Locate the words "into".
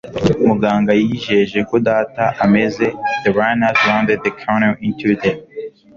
4.87-5.09